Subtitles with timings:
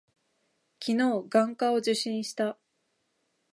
[0.83, 2.57] 昨日、眼科を受診した。